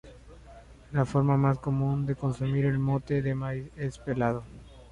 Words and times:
La 0.93 1.05
forma 1.05 1.37
más 1.37 1.59
común 1.59 2.07
de 2.07 2.15
consumir 2.15 2.65
el 2.65 2.79
mote 2.79 3.21
de 3.21 3.35
maíz 3.35 3.69
es 3.77 3.99
pelado. 3.99 4.43